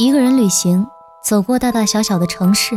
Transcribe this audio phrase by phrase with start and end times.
[0.00, 0.86] 一个人旅行，
[1.24, 2.76] 走过大大小小的城市；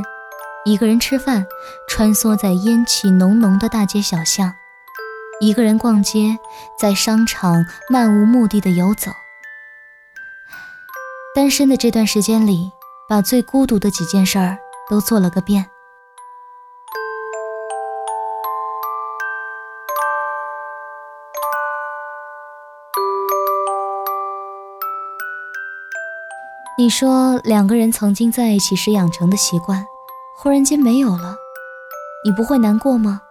[0.66, 1.46] 一个人吃饭，
[1.88, 4.50] 穿梭在烟气浓浓的大街小巷；
[5.40, 6.40] 一个人逛街，
[6.80, 9.12] 在商场漫无目的的游走。
[11.36, 12.72] 单身的这段时间里，
[13.08, 14.58] 把最孤独的几件事儿
[14.90, 15.68] 都做了个遍。
[26.82, 29.86] 你说两个人曾经在一起时养成的习惯，
[30.36, 31.36] 忽然间没有了，
[32.26, 33.22] 你不会难过吗？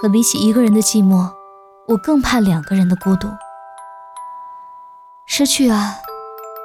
[0.00, 1.30] 可比起一个人的寂寞，
[1.88, 3.28] 我更怕两个人的孤独。
[5.26, 5.96] 失去啊，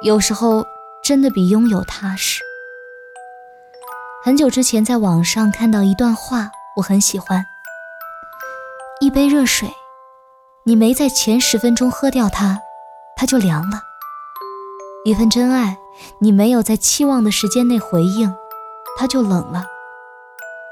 [0.02, 0.64] 有时候
[1.04, 2.40] 真的比拥有踏实。
[4.24, 7.44] 很久之前在网上看到一段话，我很喜欢：
[9.02, 9.70] 一杯热水，
[10.64, 12.60] 你没在前十分钟喝掉它，
[13.14, 13.82] 它就凉了。
[15.04, 15.78] 一份真爱，
[16.20, 18.34] 你没有在期望的时间内回应，
[18.98, 19.64] 它就冷了。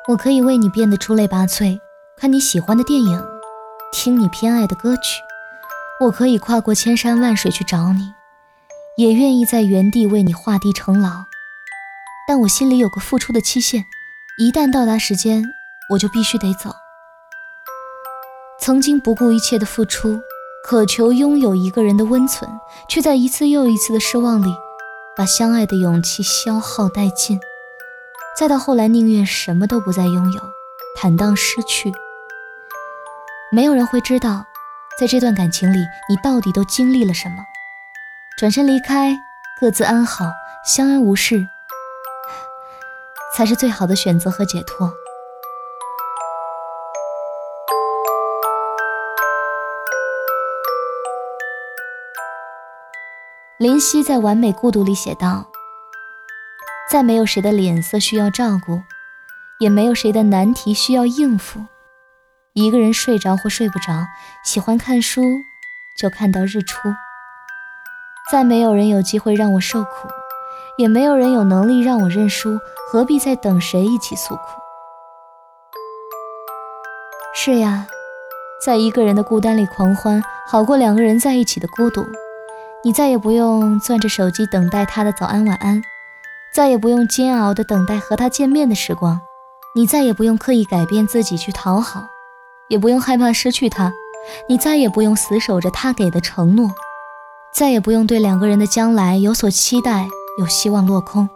[0.09, 1.79] 我可以为你变得出类拔萃，
[2.19, 3.25] 看你喜欢的电影，
[3.93, 5.21] 听你偏爱的歌曲。
[6.01, 8.13] 我可以跨过千山万水去找你，
[8.99, 11.25] 也愿意在原地为你画地成牢。
[12.29, 13.85] 但我心里有个付出的期限，
[14.39, 15.45] 一旦到达时间，
[15.93, 16.71] 我就必须得走。
[18.61, 20.21] 曾经不顾一切的付出。
[20.69, 22.51] 渴求拥有一个人的温存，
[22.89, 24.53] 却在一次又一次的失望里，
[25.17, 27.39] 把相爱的勇气消耗殆尽。
[28.37, 30.41] 再到后来，宁愿什么都不再拥有，
[30.97, 31.93] 坦荡失去。
[33.53, 34.45] 没有人会知道，
[34.99, 35.79] 在这段感情里，
[36.09, 37.37] 你到底都经历了什么。
[38.37, 39.17] 转身离开，
[39.61, 40.25] 各自安好，
[40.65, 41.47] 相安无事，
[43.37, 44.93] 才是最好的选择和解脱。
[53.67, 55.45] 林夕在《完美孤独》里写道
[56.89, 58.81] ：“再没有谁的脸色需要照顾，
[59.59, 61.59] 也没有谁的难题需要应付。
[62.53, 64.07] 一个人睡着或睡不着，
[64.45, 65.21] 喜欢看书
[66.01, 66.95] 就看到日出。
[68.31, 70.07] 再没有人有机会让我受苦，
[70.79, 74.43] 也没有人有能力让我认输，何必再等谁一起诉苦？
[77.35, 77.89] 是呀，
[78.65, 82.07] 在一个人的孤单里狂欢，好过两个人在一起的孤独。”
[82.85, 85.83] 你再也不用攥着手机等待他的早安晚安，
[86.55, 89.21] 再也不用煎熬的等待和他见面的时光，
[89.75, 92.05] 你再也不用刻意改变自己去讨好，
[92.69, 93.93] 也不用害怕失去他，
[94.49, 96.71] 你再也不用死守着他给的承诺，
[97.53, 100.07] 再也不用对两个人的将来有所期待，
[100.39, 101.29] 有希望落空。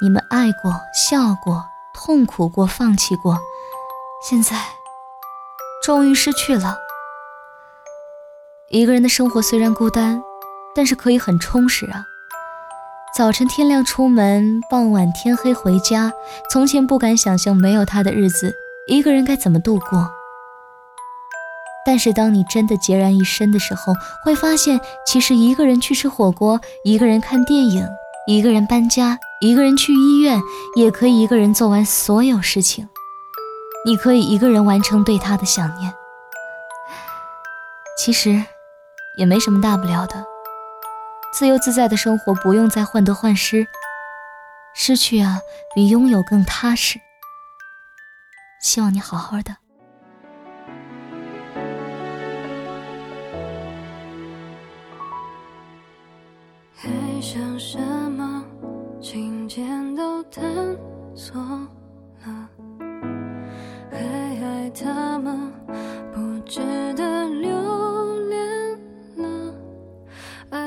[0.00, 3.40] 你们爱过、笑过、痛苦过、放弃过，
[4.22, 4.56] 现在
[5.82, 6.85] 终于失去了。
[8.70, 10.22] 一个人的生活虽然孤单。
[10.74, 12.04] 但是可以很充实啊！
[13.16, 16.12] 早晨天亮出门，傍晚天黑回家。
[16.50, 18.54] 从前不敢想象没有他的日子，
[18.86, 20.10] 一个人该怎么度过。
[21.86, 27.88] 但是当你真的孑然一身的时候，会发现，其实一个人去吃火锅，一个人看电影，
[28.26, 30.38] 一个人搬家，一个人去医院，
[30.74, 32.86] 也可以一个人做完所有事情。
[33.86, 35.90] 你可以一个人完成对他的想念，
[37.96, 38.44] 其实
[39.16, 40.24] 也没什么大不了的。
[41.32, 43.66] 自由自在的生活，不用再患得患失。
[44.74, 45.40] 失去啊，
[45.74, 46.98] 比拥有更踏实。
[48.60, 49.56] 希望你好好的。
[56.74, 56.90] 还
[57.20, 57.78] 想什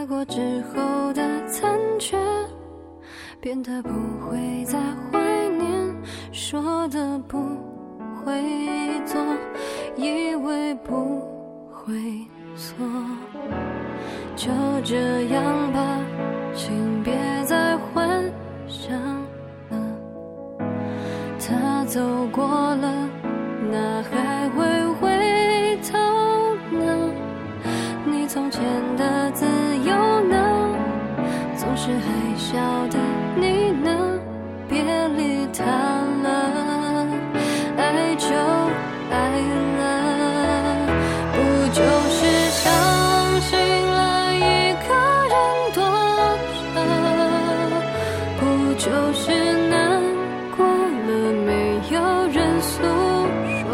[0.09, 2.17] 过之后的残缺。
[3.39, 3.89] 变得不
[4.19, 5.19] 会再怀
[5.57, 5.95] 念，
[6.33, 7.37] 说的不
[8.17, 8.41] 会
[9.05, 9.21] 做，
[9.95, 11.21] 以为不
[11.71, 11.93] 会
[12.57, 12.75] 错，
[14.35, 14.49] 就
[14.83, 14.97] 这
[15.27, 15.79] 样吧，
[16.53, 17.13] 请别
[17.45, 18.09] 再幻
[18.67, 18.99] 想
[19.69, 19.77] 了。
[21.39, 22.01] 他走
[22.33, 23.09] 过了，
[23.71, 25.97] 那还会回头
[26.75, 27.09] 呢？
[28.05, 28.61] 你从前
[28.97, 29.45] 的自？
[32.01, 32.07] 还
[32.37, 32.47] 笑
[32.87, 32.95] 的
[33.35, 33.87] 你呢？
[34.67, 34.81] 别
[35.17, 35.63] 理他
[36.23, 36.27] 了。
[37.77, 38.27] 爱就
[39.11, 39.15] 爱
[39.77, 39.81] 了
[41.33, 41.37] 不
[41.73, 42.19] 就是
[42.51, 42.61] 伤
[43.41, 43.99] 心了
[44.35, 44.37] 一
[44.85, 44.87] 个
[45.31, 45.33] 人
[45.73, 45.77] 躲
[46.53, 46.57] 着
[48.39, 48.41] 不
[48.75, 49.23] 就是
[49.69, 49.73] 难
[50.55, 51.09] 过了
[51.45, 51.49] 没
[51.91, 51.97] 有
[52.31, 52.71] 人诉
[53.59, 53.67] 说？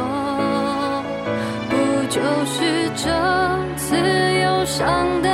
[1.69, 1.73] 不
[2.09, 2.15] 就
[2.45, 2.55] 是
[2.95, 3.03] 这
[3.75, 3.83] 次
[4.41, 5.27] 忧伤的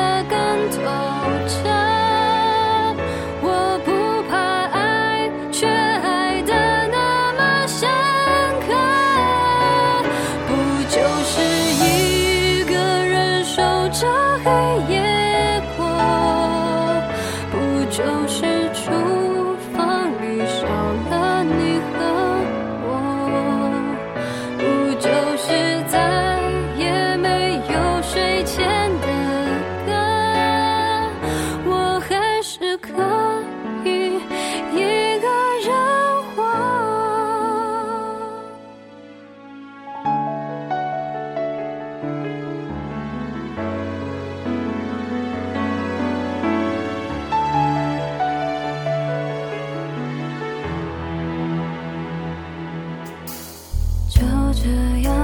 [54.82, 55.21] 这样。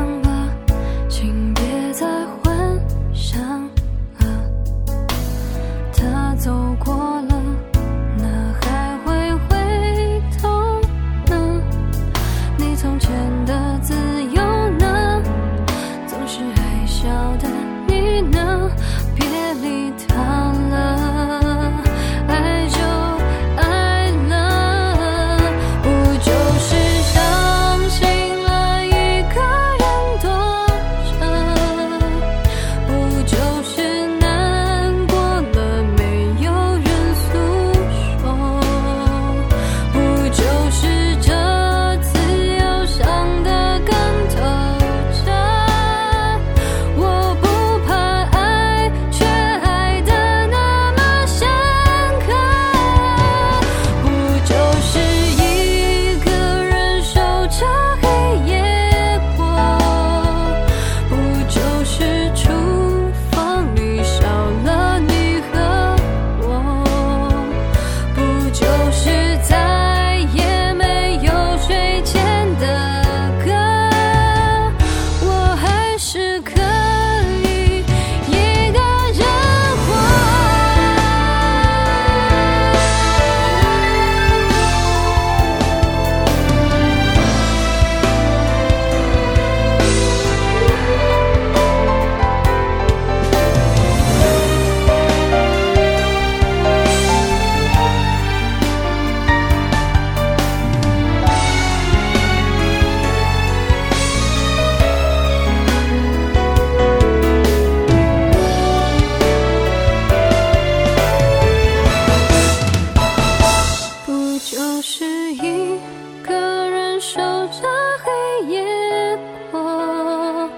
[115.44, 115.80] 一
[116.24, 116.34] 个
[116.69, 117.68] 人守着
[118.04, 119.19] 黑夜
[119.51, 120.50] 过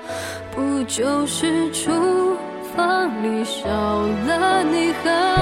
[0.56, 1.92] 不就是厨
[2.76, 5.39] 房里少了你和